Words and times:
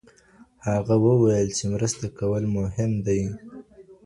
هغه 0.67 0.95
وويل 1.05 1.47
چي 1.57 1.63
مرسته 1.73 2.05
کول 2.17 2.43
مهم 2.57 2.91
دي. 3.05 3.21